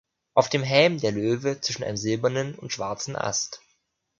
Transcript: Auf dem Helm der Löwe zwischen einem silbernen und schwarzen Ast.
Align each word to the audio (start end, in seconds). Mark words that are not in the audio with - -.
Auf 0.33 0.49
dem 0.49 0.63
Helm 0.63 0.97
der 0.99 1.11
Löwe 1.11 1.61
zwischen 1.61 1.83
einem 1.83 1.95
silbernen 1.95 2.55
und 2.55 2.73
schwarzen 2.73 3.15
Ast. 3.15 3.61